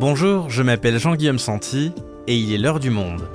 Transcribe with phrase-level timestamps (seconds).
[0.00, 1.92] Bonjour, je m'appelle Jean-Guillaume Santi
[2.28, 3.28] et il est l'heure du monde.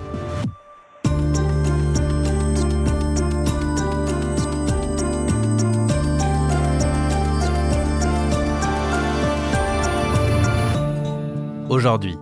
[11.67, 12.17] Aujourd'hui,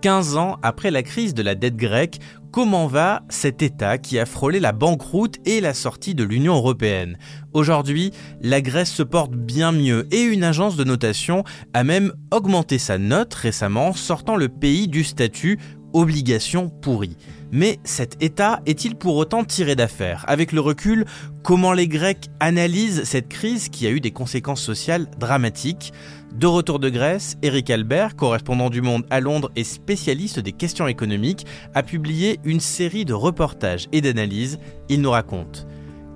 [0.00, 2.20] 15 ans après la crise de la dette grecque,
[2.52, 7.18] comment va cet État qui a frôlé la banqueroute et la sortie de l'Union européenne?
[7.52, 11.42] Aujourd'hui, la Grèce se porte bien mieux et une agence de notation
[11.74, 15.58] a même augmenté sa note récemment, sortant le pays du statut
[15.92, 17.16] obligation pourrie.
[17.50, 20.24] Mais cet État est-il pour autant tiré d'affaire?
[20.28, 21.06] Avec le recul,
[21.42, 25.92] comment les Grecs analysent cette crise qui a eu des conséquences sociales dramatiques?
[26.32, 30.86] De retour de Grèce, Eric Albert, correspondant du Monde à Londres et spécialiste des questions
[30.86, 34.58] économiques, a publié une série de reportages et d'analyses.
[34.88, 35.66] Il nous raconte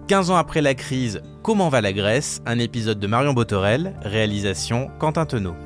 [0.08, 2.40] 15 ans après la crise, comment va la Grèce?
[2.46, 5.56] Un épisode de Marion Botorel, réalisation Quentin Tenot.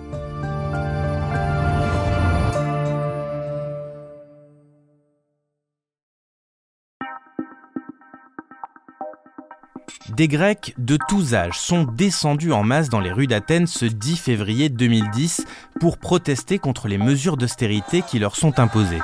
[10.15, 14.17] Des Grecs de tous âges sont descendus en masse dans les rues d'Athènes ce 10
[14.17, 15.45] février 2010
[15.81, 19.01] pour protester contre les mesures d'austérité qui leur sont imposées.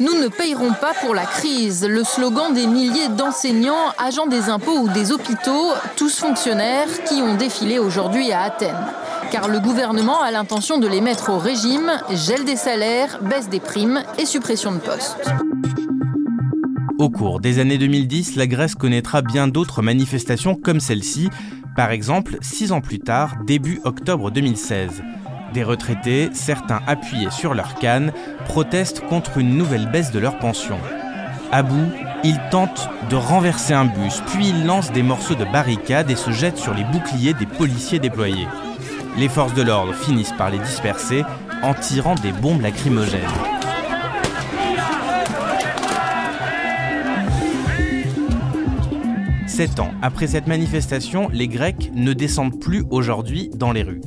[0.00, 1.86] Nous ne payerons pas pour la crise.
[1.86, 7.34] Le slogan des milliers d'enseignants, agents des impôts ou des hôpitaux, tous fonctionnaires, qui ont
[7.34, 8.86] défilé aujourd'hui à Athènes.
[9.30, 13.60] Car le gouvernement a l'intention de les mettre au régime, gel des salaires, baisse des
[13.60, 15.30] primes et suppression de postes.
[17.02, 21.30] Au cours des années 2010, la Grèce connaîtra bien d'autres manifestations comme celle-ci,
[21.74, 25.02] par exemple six ans plus tard, début octobre 2016.
[25.52, 28.12] Des retraités, certains appuyés sur leur canne,
[28.44, 30.78] protestent contre une nouvelle baisse de leur pension.
[31.50, 31.90] À bout,
[32.22, 36.30] ils tentent de renverser un bus, puis ils lancent des morceaux de barricades et se
[36.30, 38.46] jettent sur les boucliers des policiers déployés.
[39.18, 41.24] Les forces de l'ordre finissent par les disperser
[41.64, 43.61] en tirant des bombes lacrymogènes.
[49.52, 54.00] Sept ans après cette manifestation, les Grecs ne descendent plus aujourd'hui dans les rues.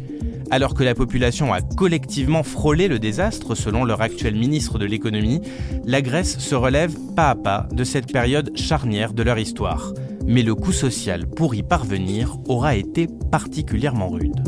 [0.49, 5.41] Alors que la population a collectivement frôlé le désastre, selon leur actuel ministre de l'économie,
[5.85, 9.93] la Grèce se relève pas à pas de cette période charnière de leur histoire.
[10.25, 14.41] Mais le coût social pour y parvenir aura été particulièrement rude.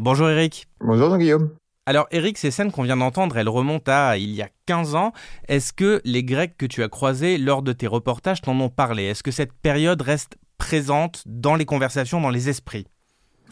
[0.00, 0.66] Bonjour Eric.
[0.80, 1.59] Bonjour Jean-Guillaume.
[1.86, 5.12] Alors Eric, ces scènes qu'on vient d'entendre, elles remontent à il y a 15 ans.
[5.48, 9.04] Est-ce que les Grecs que tu as croisés lors de tes reportages t'en ont parlé?
[9.04, 12.86] Est-ce que cette période reste présente dans les conversations, dans les esprits?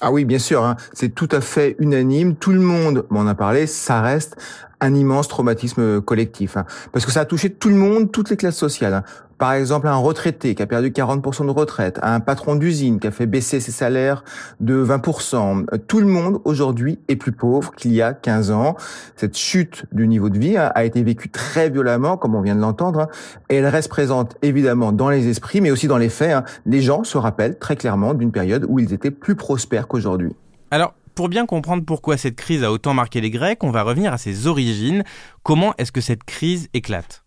[0.01, 0.77] Ah oui, bien sûr, hein.
[0.93, 2.37] c'est tout à fait unanime.
[2.37, 3.67] Tout le monde m'en a parlé.
[3.67, 4.37] Ça reste
[4.81, 6.65] un immense traumatisme collectif, hein.
[6.93, 8.95] parce que ça a touché tout le monde, toutes les classes sociales.
[8.95, 9.05] Hein.
[9.39, 13.13] Par exemple, un retraité qui a perdu 40% de retraite, un patron d'usine qui a
[13.13, 14.25] fait baisser ses salaires
[14.59, 15.79] de 20%.
[15.87, 18.77] Tout le monde aujourd'hui est plus pauvre qu'il y a 15 ans.
[19.15, 22.61] Cette chute du niveau de vie a été vécue très violemment, comme on vient de
[22.61, 23.07] l'entendre,
[23.49, 26.45] et elle reste présente évidemment dans les esprits, mais aussi dans les faits.
[26.67, 30.35] Les gens se rappellent très clairement d'une période où ils étaient plus prospères qu'aujourd'hui.
[30.73, 34.13] Alors, pour bien comprendre pourquoi cette crise a autant marqué les Grecs, on va revenir
[34.13, 35.03] à ses origines.
[35.43, 37.25] Comment est-ce que cette crise éclate?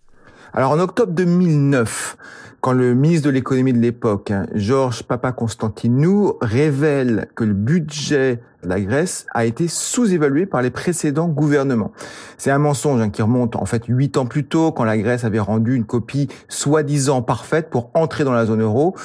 [0.53, 2.16] Alors en octobre 2009,
[2.62, 8.69] quand le ministre de l'économie de l'époque, hein, Georges Papakonstantinou, révèle que le budget de
[8.69, 11.91] la Grèce a été sous-évalué par les précédents gouvernements.
[12.38, 15.25] C'est un mensonge hein, qui remonte en fait huit ans plus tôt, quand la Grèce
[15.25, 18.96] avait rendu une copie soi-disant parfaite pour entrer dans la zone euro.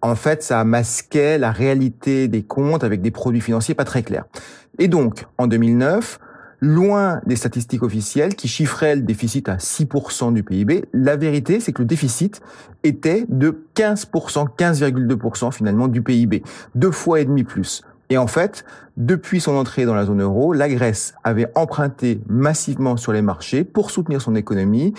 [0.00, 4.26] En fait, ça masquait la réalité des comptes avec des produits financiers pas très clairs.
[4.78, 6.20] Et donc, en 2009,
[6.60, 10.84] loin des statistiques officielles qui chiffraient le déficit à 6% du PIB.
[10.92, 12.40] La vérité, c'est que le déficit
[12.84, 16.42] était de 15%, 15,2% finalement du PIB,
[16.74, 17.82] deux fois et demi plus.
[18.10, 18.64] Et en fait,
[18.96, 23.64] depuis son entrée dans la zone euro, la Grèce avait emprunté massivement sur les marchés
[23.64, 24.94] pour soutenir son économie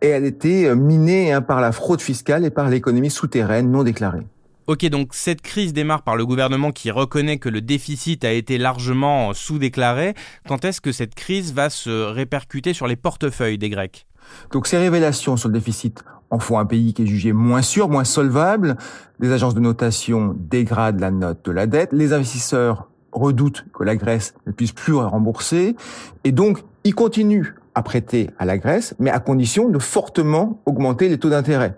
[0.00, 4.26] et elle était minée hein, par la fraude fiscale et par l'économie souterraine non déclarée.
[4.66, 8.58] Ok, donc cette crise démarre par le gouvernement qui reconnaît que le déficit a été
[8.58, 10.14] largement sous-déclaré.
[10.48, 14.08] Quand est-ce que cette crise va se répercuter sur les portefeuilles des Grecs?
[14.50, 17.88] Donc ces révélations sur le déficit en font un pays qui est jugé moins sûr,
[17.88, 18.76] moins solvable.
[19.20, 21.92] Les agences de notation dégradent la note de la dette.
[21.92, 25.76] Les investisseurs redoutent que la Grèce ne puisse plus rembourser.
[26.24, 31.08] Et donc, ils continuent à prêter à la Grèce, mais à condition de fortement augmenter
[31.08, 31.76] les taux d'intérêt.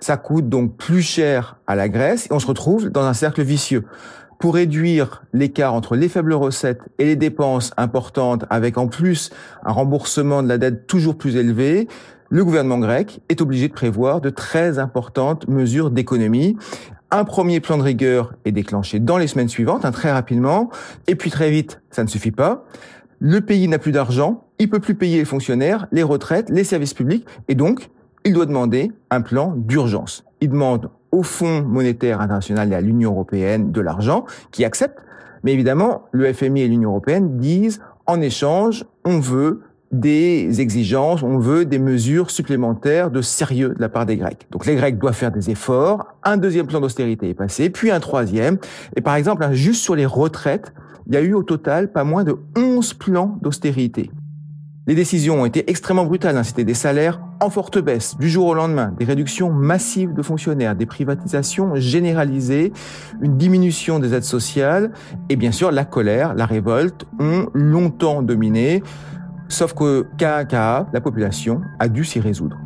[0.00, 3.42] Ça coûte donc plus cher à la Grèce et on se retrouve dans un cercle
[3.42, 3.84] vicieux.
[4.38, 9.30] Pour réduire l'écart entre les faibles recettes et les dépenses importantes, avec en plus
[9.64, 11.88] un remboursement de la dette toujours plus élevé,
[12.28, 16.56] le gouvernement grec est obligé de prévoir de très importantes mesures d'économie
[17.10, 20.68] Un premier plan de rigueur est déclenché dans les semaines suivantes, hein, très rapidement,
[21.06, 22.64] et puis très vite, ça ne suffit pas.
[23.20, 26.94] Le pays n'a plus d'argent, il peut plus payer les fonctionnaires, les retraites, les services
[26.94, 27.88] publics, et donc
[28.24, 30.24] il doit demander un plan d'urgence.
[30.40, 34.98] Il demande au Fonds monétaire international et à l'Union européenne de l'argent, qui accepte.
[35.42, 39.60] Mais évidemment, le FMI et l'Union européenne disent en échange, on veut
[39.92, 44.46] des exigences, on veut des mesures supplémentaires de sérieux de la part des Grecs.
[44.50, 48.00] Donc les Grecs doivent faire des efforts, un deuxième plan d'austérité est passé, puis un
[48.00, 48.58] troisième,
[48.96, 50.72] et par exemple, juste sur les retraites,
[51.06, 54.10] il y a eu au total pas moins de 11 plans d'austérité.
[54.86, 56.36] Les décisions ont été extrêmement brutales.
[56.36, 56.42] Hein.
[56.42, 60.76] C'était des salaires en forte baisse du jour au lendemain, des réductions massives de fonctionnaires,
[60.76, 62.70] des privatisations généralisées,
[63.22, 64.92] une diminution des aides sociales
[65.30, 68.82] et bien sûr la colère, la révolte ont longtemps dominé.
[69.48, 72.58] Sauf que KKA, la population, a dû s'y résoudre.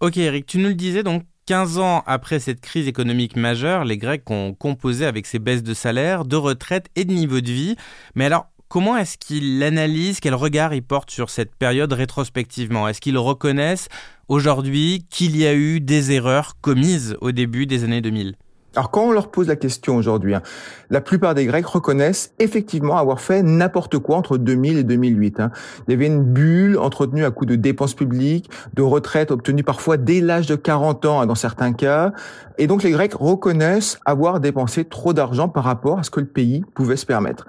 [0.00, 3.98] Ok Eric, tu nous le disais donc 15 ans après cette crise économique majeure, les
[3.98, 7.76] Grecs ont composé avec ces baisses de salaire, de retraite et de niveau de vie.
[8.14, 10.20] Mais alors, comment est-ce qu'ils l'analysent?
[10.20, 12.86] Quel regard ils portent sur cette période rétrospectivement?
[12.86, 13.88] Est-ce qu'ils reconnaissent
[14.28, 18.36] aujourd'hui qu'il y a eu des erreurs commises au début des années 2000
[18.74, 20.42] alors quand on leur pose la question aujourd'hui, hein,
[20.88, 25.40] la plupart des Grecs reconnaissent effectivement avoir fait n'importe quoi entre 2000 et 2008.
[25.40, 25.50] Hein.
[25.86, 29.98] Il y avait une bulle entretenue à coup de dépenses publiques, de retraites obtenues parfois
[29.98, 32.12] dès l'âge de 40 ans hein, dans certains cas.
[32.56, 36.26] Et donc les Grecs reconnaissent avoir dépensé trop d'argent par rapport à ce que le
[36.26, 37.46] pays pouvait se permettre.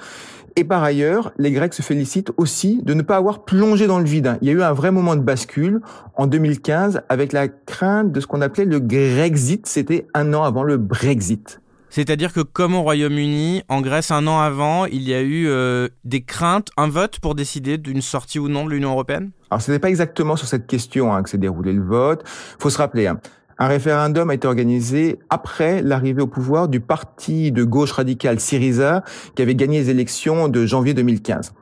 [0.56, 4.06] Et par ailleurs, les Grecs se félicitent aussi de ne pas avoir plongé dans le
[4.06, 4.38] vide.
[4.42, 5.82] Il y a eu un vrai moment de bascule
[6.16, 9.66] en 2015 avec la crainte de ce qu'on appelait le Grexit.
[9.66, 11.60] C'était un an avant le Brexit.
[11.90, 15.90] C'est-à-dire que comme au Royaume-Uni, en Grèce, un an avant, il y a eu euh,
[16.06, 19.30] des craintes, un vote pour décider d'une sortie ou non de l'Union européenne?
[19.52, 22.24] Alors ce n'est pas exactement sur cette question hein, que s'est déroulé le vote.
[22.58, 23.20] faut se rappeler, hein,
[23.60, 29.04] un référendum a été organisé après l'arrivée au pouvoir du parti de gauche radicale Syriza
[29.36, 31.54] qui avait gagné les élections de janvier 2015.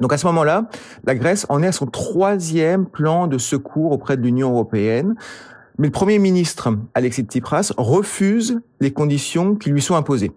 [0.00, 0.68] Donc à ce moment-là,
[1.04, 5.14] la Grèce en est à son troisième plan de secours auprès de l'Union européenne.
[5.78, 10.32] Mais le Premier ministre, Alexis Tsipras, refuse les conditions qui lui sont imposées.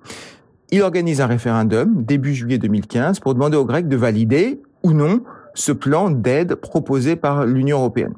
[0.72, 5.24] Il organise un référendum début juillet 2015 pour demander aux Grecs de valider ou non
[5.56, 8.14] ce plan d'aide proposé par l'Union européenne.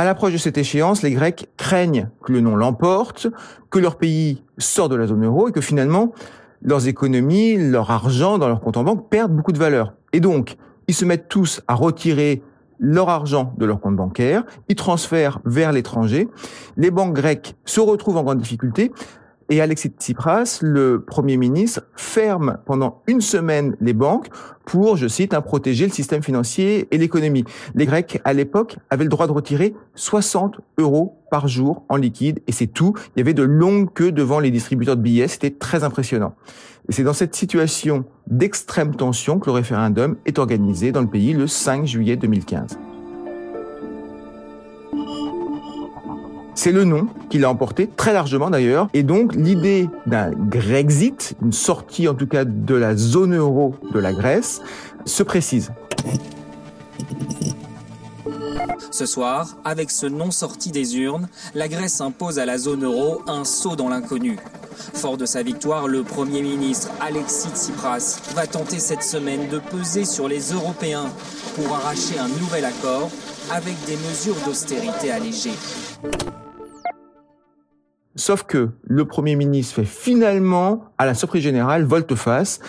[0.00, 3.26] À l'approche de cette échéance, les Grecs craignent que le nom l'emporte,
[3.68, 6.14] que leur pays sorte de la zone euro et que finalement
[6.62, 9.92] leurs économies, leur argent dans leur compte en banque perdent beaucoup de valeur.
[10.14, 10.56] Et donc,
[10.88, 12.42] ils se mettent tous à retirer
[12.78, 16.28] leur argent de leur compte bancaire, ils transfèrent vers l'étranger.
[16.78, 18.92] Les banques grecques se retrouvent en grande difficulté
[19.50, 24.28] et Alexis Tsipras, le Premier ministre, ferme pendant une semaine les banques
[24.64, 27.44] pour, je cite, hein, protéger le système financier et l'économie.
[27.74, 32.40] Les Grecs, à l'époque, avaient le droit de retirer 60 euros par jour en liquide
[32.46, 32.94] et c'est tout.
[33.16, 35.26] Il y avait de longues queues devant les distributeurs de billets.
[35.26, 36.34] C'était très impressionnant.
[36.88, 41.32] Et c'est dans cette situation d'extrême tension que le référendum est organisé dans le pays
[41.32, 42.78] le 5 juillet 2015.
[46.54, 48.88] C'est le nom qui l'a emporté, très largement d'ailleurs.
[48.92, 53.98] Et donc l'idée d'un Grexit, une sortie en tout cas de la zone euro de
[53.98, 54.60] la Grèce,
[55.04, 55.72] se précise.
[58.90, 63.22] Ce soir, avec ce non sorti des urnes, la Grèce impose à la zone euro
[63.26, 64.38] un saut dans l'inconnu.
[64.94, 70.04] Fort de sa victoire, le Premier ministre Alexis Tsipras va tenter cette semaine de peser
[70.04, 71.06] sur les Européens
[71.54, 73.10] pour arracher un nouvel accord
[73.50, 75.56] avec des mesures d'austérité allégées.
[78.20, 82.60] Sauf que le Premier ministre fait finalement, à la surprise générale, volte-face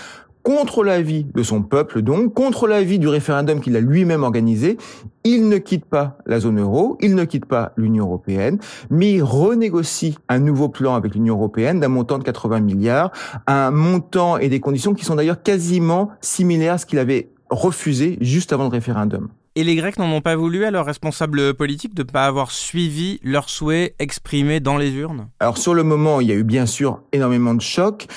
[0.43, 4.77] contre l'avis de son peuple, donc contre l'avis du référendum qu'il a lui-même organisé,
[5.25, 9.23] il ne quitte pas la zone euro, il ne quitte pas l'Union européenne, mais il
[9.23, 13.11] renégocie un nouveau plan avec l'Union européenne d'un montant de 80 milliards,
[13.45, 18.17] un montant et des conditions qui sont d'ailleurs quasiment similaires à ce qu'il avait refusé
[18.21, 19.27] juste avant le référendum.
[19.57, 22.51] Et les Grecs n'en ont pas voulu à leurs responsables politiques de ne pas avoir
[22.51, 25.27] suivi leurs souhaits exprimés dans les urnes?
[25.41, 28.07] Alors sur le moment, il y a eu bien sûr énormément de chocs,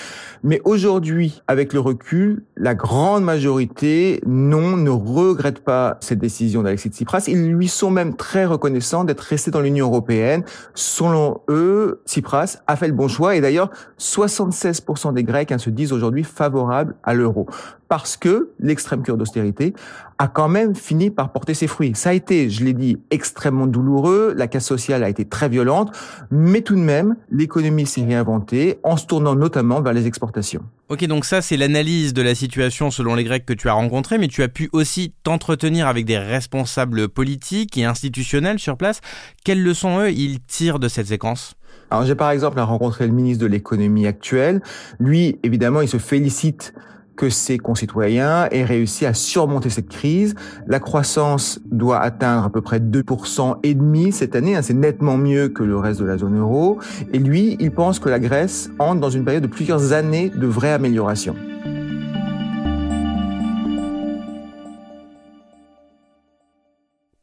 [0.44, 6.90] mais aujourd'hui, avec le recul, la grande majorité, non, ne regrette pas cette décision d'Alexis
[6.90, 7.24] Tsipras.
[7.26, 10.44] Ils lui sont même très reconnaissants d'être resté dans l'Union européenne.
[10.74, 15.70] Selon eux, Tsipras a fait le bon choix et d'ailleurs, 76% des Grecs hein, se
[15.70, 17.48] disent aujourd'hui favorables à l'euro.
[17.94, 19.72] Parce que l'extrême cure d'austérité
[20.18, 21.92] a quand même fini par porter ses fruits.
[21.94, 25.96] Ça a été, je l'ai dit, extrêmement douloureux, la casse sociale a été très violente,
[26.28, 30.62] mais tout de même, l'économie s'est réinventée en se tournant notamment vers les exportations.
[30.88, 34.18] Ok, donc ça c'est l'analyse de la situation selon les Grecs que tu as rencontrés,
[34.18, 39.02] mais tu as pu aussi t'entretenir avec des responsables politiques et institutionnels sur place.
[39.44, 41.54] Quelles leçons, eux, ils tirent de cette séquence?
[41.92, 44.62] Alors j'ai par exemple rencontré le ministre de l'économie actuel.
[44.98, 46.74] Lui, évidemment, il se félicite
[47.16, 50.34] que ses concitoyens aient réussi à surmonter cette crise.
[50.66, 54.56] La croissance doit atteindre à peu près 2% et demi cette année.
[54.56, 56.78] Hein, c'est nettement mieux que le reste de la zone euro.
[57.12, 60.46] Et lui, il pense que la Grèce entre dans une période de plusieurs années de
[60.46, 61.34] vraie amélioration.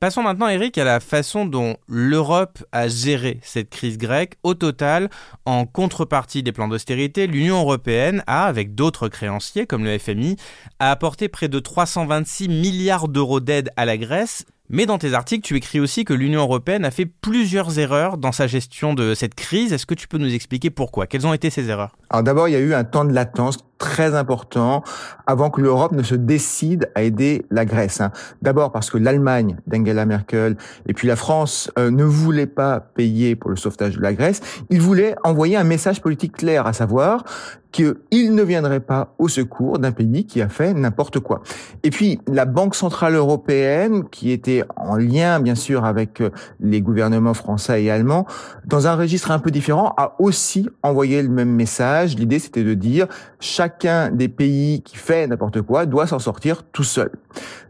[0.01, 4.33] Passons maintenant, Eric, à la façon dont l'Europe a géré cette crise grecque.
[4.41, 5.11] Au total,
[5.45, 10.37] en contrepartie des plans d'austérité, l'Union européenne a, avec d'autres créanciers comme le FMI,
[10.79, 14.45] a apporté près de 326 milliards d'euros d'aide à la Grèce.
[14.69, 18.31] Mais dans tes articles, tu écris aussi que l'Union européenne a fait plusieurs erreurs dans
[18.31, 19.71] sa gestion de cette crise.
[19.71, 21.05] Est-ce que tu peux nous expliquer pourquoi?
[21.05, 21.95] Quelles ont été ces erreurs?
[22.09, 24.83] Alors d'abord, il y a eu un temps de latence très important
[25.25, 27.99] avant que l'Europe ne se décide à aider la Grèce.
[27.99, 28.11] Hein.
[28.43, 30.55] D'abord parce que l'Allemagne d'Angela Merkel
[30.87, 34.41] et puis la France euh, ne voulaient pas payer pour le sauvetage de la Grèce.
[34.69, 37.23] Ils voulaient envoyer un message politique clair, à savoir
[37.71, 41.41] qu'ils ne viendraient pas au secours d'un pays qui a fait n'importe quoi.
[41.83, 46.81] Et puis la Banque centrale européenne, qui était en lien bien sûr avec euh, les
[46.81, 48.25] gouvernements français et allemands,
[48.65, 52.15] dans un registre un peu différent, a aussi envoyé le même message.
[52.15, 53.07] L'idée c'était de dire
[53.39, 57.11] chaque chacun des pays qui fait n'importe quoi doit s'en sortir tout seul.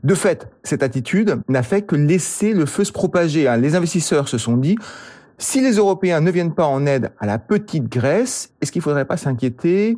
[0.03, 3.48] De fait, cette attitude n'a fait que laisser le feu se propager.
[3.48, 3.58] Hein.
[3.58, 4.77] Les investisseurs se sont dit,
[5.38, 8.84] si les Européens ne viennent pas en aide à la petite Grèce, est-ce qu'il ne
[8.84, 9.98] faudrait pas s'inquiéter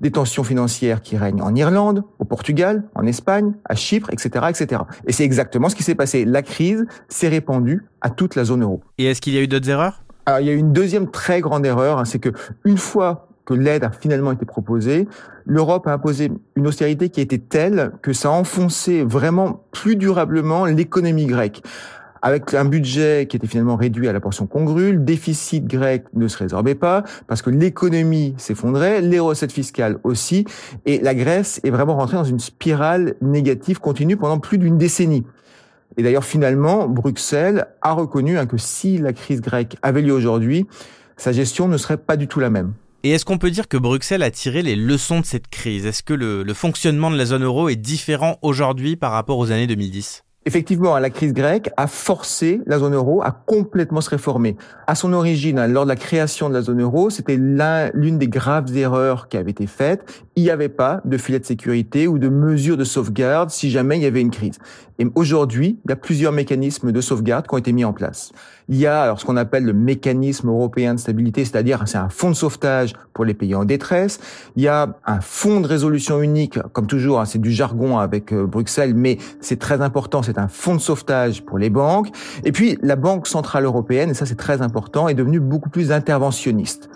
[0.00, 4.82] des tensions financières qui règnent en Irlande, au Portugal, en Espagne, à Chypre, etc., etc.
[5.06, 6.24] Et c'est exactement ce qui s'est passé.
[6.24, 8.82] La crise s'est répandue à toute la zone euro.
[8.98, 10.02] Et est-ce qu'il y a eu d'autres erreurs?
[10.26, 12.32] Alors, il y a eu une deuxième très grande erreur, hein, c'est que
[12.64, 15.06] une fois que l'aide a finalement été proposée,
[15.44, 19.96] l'Europe a imposé une austérité qui a été telle que ça a enfoncé vraiment plus
[19.96, 21.62] durablement l'économie grecque.
[22.22, 26.26] Avec un budget qui était finalement réduit à la portion congrue, le déficit grec ne
[26.26, 30.46] se résorbait pas parce que l'économie s'effondrait, les recettes fiscales aussi,
[30.86, 35.26] et la Grèce est vraiment rentrée dans une spirale négative continue pendant plus d'une décennie.
[35.98, 40.66] Et d'ailleurs, finalement, Bruxelles a reconnu hein, que si la crise grecque avait lieu aujourd'hui,
[41.18, 42.72] sa gestion ne serait pas du tout la même.
[43.06, 45.84] Et est-ce qu'on peut dire que Bruxelles a tiré les leçons de cette crise?
[45.84, 49.66] Est-ce que le, fonctionnement de la zone euro est différent aujourd'hui par rapport aux années
[49.66, 54.56] 2010 Effectivement, la crise grecque a forcé la zone euro à complètement se réformer.
[54.86, 58.28] À son origine, hein, lors de la création de la zone euro, c'était l'une des
[58.28, 60.22] graves erreurs qui avait été faite.
[60.36, 63.96] Il n'y avait pas de filet de sécurité ou de mesures de sauvegarde si jamais
[63.96, 64.58] il y avait une crise.
[64.98, 68.30] Et aujourd'hui, il y a plusieurs mécanismes de sauvegarde qui ont été mis en place.
[68.68, 72.30] Il y a ce qu'on appelle le mécanisme européen de stabilité, c'est-à-dire c'est un fonds
[72.30, 74.20] de sauvetage pour les pays en détresse.
[74.56, 78.32] Il y a un fonds de résolution unique, comme toujours, hein, c'est du jargon avec
[78.32, 82.08] euh, Bruxelles, mais c'est très important, un fonds de sauvetage pour les banques.
[82.44, 85.92] Et puis la Banque centrale européenne, et ça c'est très important, est devenue beaucoup plus
[85.92, 86.88] interventionniste.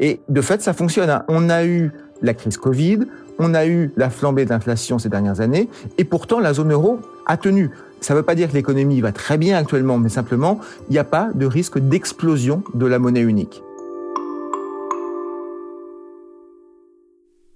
[0.00, 1.10] Et de fait, ça fonctionne.
[1.10, 1.24] Hein.
[1.28, 3.00] On a eu la crise Covid,
[3.38, 7.36] on a eu la flambée d'inflation ces dernières années, et pourtant la zone euro a
[7.36, 7.70] tenu.
[8.00, 10.98] Ça ne veut pas dire que l'économie va très bien actuellement, mais simplement, il n'y
[10.98, 13.62] a pas de risque d'explosion de la monnaie unique.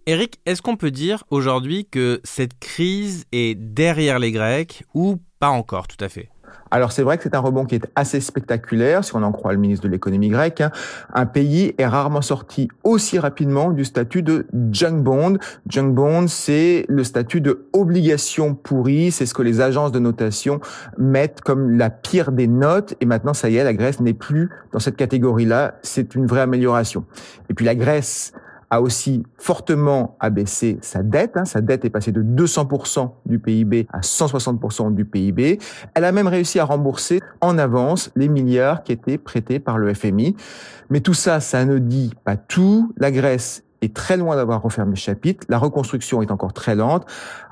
[0.07, 5.49] Eric, est-ce qu'on peut dire aujourd'hui que cette crise est derrière les Grecs ou pas
[5.49, 6.31] encore tout à fait
[6.71, 9.53] alors c'est vrai que c'est un rebond qui est assez spectaculaire, si on en croit
[9.53, 10.61] le ministre de l'économie grec.
[10.61, 10.71] Hein.
[11.15, 15.39] Un pays est rarement sorti aussi rapidement du statut de junk bond.
[15.67, 20.61] Junk bond, c'est le statut de obligation pourrie, c'est ce que les agences de notation
[20.99, 22.95] mettent comme la pire des notes.
[23.01, 25.75] Et maintenant, ça y est, la Grèce n'est plus dans cette catégorie-là.
[25.83, 27.05] C'est une vraie amélioration.
[27.49, 28.33] Et puis la Grèce
[28.71, 31.37] a aussi fortement abaissé sa dette.
[31.37, 31.45] Hein.
[31.45, 35.59] Sa dette est passée de 200% du PIB à 160% du PIB.
[35.95, 39.93] Elle a même réussi à rembourser en avance les milliards qui étaient prêtés par le
[39.95, 40.37] FMI.
[40.91, 42.93] Mais tout ça, ça ne dit pas tout.
[42.97, 45.47] La Grèce est très loin d'avoir refermé le chapitre.
[45.49, 47.07] La reconstruction est encore très lente,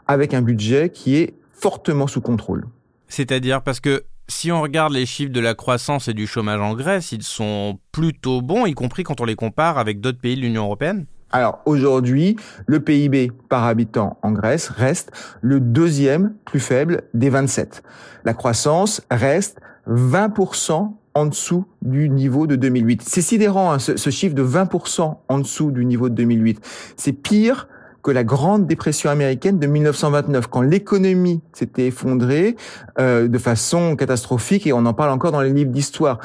[0.06, 2.66] avec un budget qui est fortement sous contrôle.
[3.08, 6.75] C'est-à-dire parce que si on regarde les chiffres de la croissance et du chômage en
[6.75, 10.40] Grèce, ils sont plutôt bons, y compris quand on les compare avec d'autres pays de
[10.40, 15.11] l'Union européenne alors aujourd'hui, le PIB par habitant en Grèce reste
[15.42, 17.83] le deuxième plus faible des 27.
[18.25, 23.02] La croissance reste 20% en dessous du niveau de 2008.
[23.02, 26.61] C'est sidérant hein, ce, ce chiffre de 20% en dessous du niveau de 2008.
[26.97, 27.68] C'est pire
[28.06, 32.54] que la grande dépression américaine de 1929, quand l'économie s'était effondrée
[33.00, 36.20] euh, de façon catastrophique, et on en parle encore dans les livres d'histoire.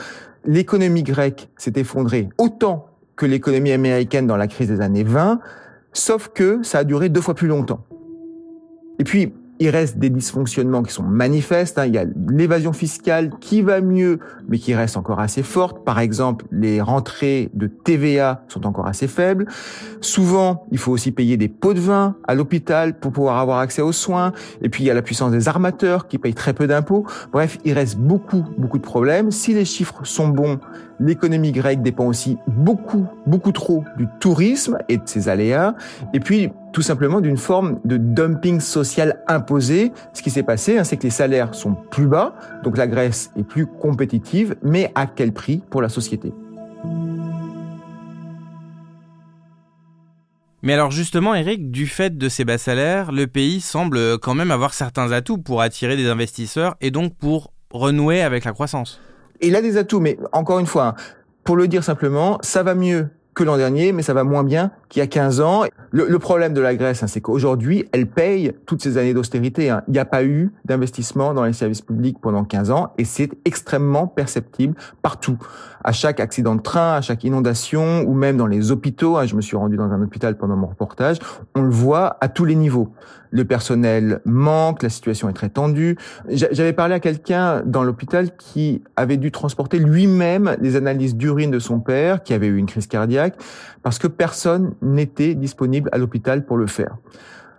[0.46, 2.86] L'économie grecque s'est effondrée autant
[3.16, 5.40] que l'économie américaine dans la crise des années 20,
[5.92, 7.84] sauf que ça a duré deux fois plus longtemps.
[9.00, 11.78] Et puis, il reste des dysfonctionnements qui sont manifestes.
[11.78, 11.86] Hein.
[11.86, 14.18] Il y a l'évasion fiscale qui va mieux,
[14.50, 15.86] mais qui reste encore assez forte.
[15.86, 19.46] Par exemple, les rentrées de TVA sont encore assez faibles.
[20.02, 23.84] Souvent, il faut aussi payer des pots de vin à l'hôpital pour pouvoir avoir accès
[23.84, 24.34] aux soins.
[24.64, 27.06] Et puis, il y a la puissance des armateurs qui payent très peu d'impôts.
[27.32, 29.30] Bref, il reste beaucoup, beaucoup de problèmes.
[29.30, 30.60] Si les chiffres sont bons,
[31.02, 35.76] l'économie grecque dépend aussi beaucoup, beaucoup trop du tourisme et de ses aléas.
[36.14, 39.92] Et puis, tout simplement d'une forme de dumping social imposé.
[40.14, 43.32] Ce qui s'est passé, hein, c'est que les salaires sont plus bas, donc la Grèce
[43.38, 46.32] est plus compétitive, mais à quel prix pour la société?
[50.64, 54.52] Mais alors justement, Eric, du fait de ces bas salaires, le pays semble quand même
[54.52, 59.02] avoir certains atouts pour attirer des investisseurs et donc pour renouer avec la croissance.
[59.42, 60.96] Il a des atouts, mais encore une fois, hein,
[61.44, 64.72] pour le dire simplement, ça va mieux que l'an dernier, mais ça va moins bien
[64.92, 65.64] qu'il y a 15 ans.
[65.92, 69.70] Le, problème de la Grèce, hein, c'est qu'aujourd'hui, elle paye toutes ces années d'austérité.
[69.70, 69.84] Hein.
[69.88, 73.30] Il n'y a pas eu d'investissement dans les services publics pendant 15 ans, et c'est
[73.46, 75.38] extrêmement perceptible partout.
[75.84, 79.18] À chaque accident de train, à chaque inondation, ou même dans les hôpitaux.
[79.18, 81.18] Hein, je me suis rendu dans un hôpital pendant mon reportage.
[81.56, 82.94] On le voit à tous les niveaux.
[83.32, 85.98] Le personnel manque, la situation est très tendue.
[86.28, 91.60] J'avais parlé à quelqu'un dans l'hôpital qui avait dû transporter lui-même les analyses d'urine de
[91.60, 93.36] son père, qui avait eu une crise cardiaque,
[93.84, 96.98] parce que personne n'était disponible à l'hôpital pour le faire.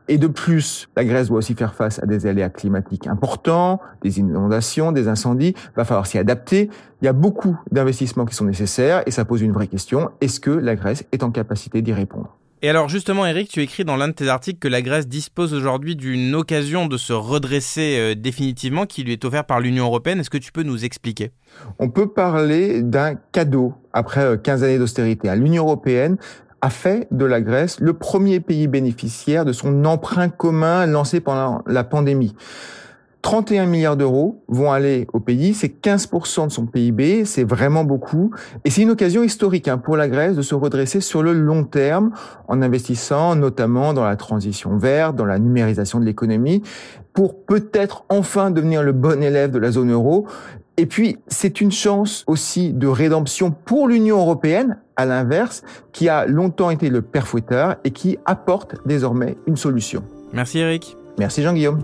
[0.08, 4.18] Et de plus, la Grèce doit aussi faire face à des aléas climatiques importants, des
[4.18, 5.54] inondations, des incendies.
[5.56, 6.70] Il va falloir s'y adapter.
[7.00, 10.10] Il y a beaucoup d'investissements qui sont nécessaires et ça pose une vraie question.
[10.20, 12.36] Est-ce que la Grèce est en capacité d'y répondre?
[12.64, 15.52] Et alors justement, Eric, tu écris dans l'un de tes articles que la Grèce dispose
[15.52, 20.20] aujourd'hui d'une occasion de se redresser euh, définitivement qui lui est offerte par l'Union européenne.
[20.20, 21.32] Est-ce que tu peux nous expliquer?
[21.80, 25.34] On peut parler d'un cadeau après 15 euh, années d'austérité.
[25.34, 26.18] L'Union européenne
[26.62, 31.62] a fait de la Grèce le premier pays bénéficiaire de son emprunt commun lancé pendant
[31.66, 32.34] la pandémie.
[33.22, 38.32] 31 milliards d'euros vont aller au pays, c'est 15% de son PIB, c'est vraiment beaucoup.
[38.64, 41.62] Et c'est une occasion historique hein, pour la Grèce de se redresser sur le long
[41.62, 42.10] terme
[42.48, 46.62] en investissant notamment dans la transition verte, dans la numérisation de l'économie,
[47.12, 50.26] pour peut-être enfin devenir le bon élève de la zone euro.
[50.76, 56.26] Et puis, c'est une chance aussi de rédemption pour l'Union européenne, à l'inverse, qui a
[56.26, 60.02] longtemps été le père fouetteur et qui apporte désormais une solution.
[60.32, 60.96] Merci Eric.
[61.18, 61.82] Merci Jean-Guillaume.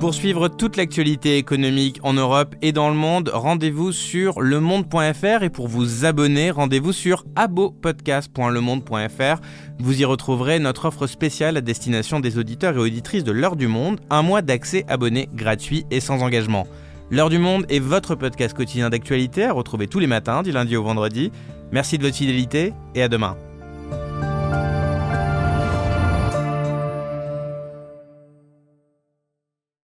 [0.00, 5.50] Pour suivre toute l'actualité économique en Europe et dans le monde, rendez-vous sur lemonde.fr et
[5.50, 9.40] pour vous abonner, rendez-vous sur abopodcast.lemonde.fr.
[9.78, 13.68] Vous y retrouverez notre offre spéciale à destination des auditeurs et auditrices de l'heure du
[13.68, 16.66] monde, un mois d'accès abonné gratuit et sans engagement.
[17.10, 20.76] L'heure du monde est votre podcast quotidien d'actualité à retrouver tous les matins du lundi
[20.76, 21.30] au vendredi.
[21.72, 23.36] Merci de votre fidélité et à demain.